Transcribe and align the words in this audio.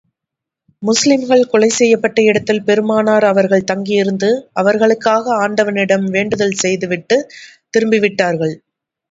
முஸ்லிம்கள் 0.83 1.43
கொலை 1.45 1.69
செய்யப்பட்ட 1.69 2.21
இடத்தில் 2.21 2.63
பெருமானார் 2.63 3.23
அவர்கள் 3.23 3.63
தங்கியிருந்து, 3.63 4.29
அவர்களுக்காக 4.53 5.35
ஆண்டவனிடம் 5.37 6.09
வேண்டுதல் 6.09 6.59
செய்து 6.63 6.87
விட்டுத் 6.87 7.29
திரும்பி 7.69 7.99
விட்டார்கள். 7.99 8.55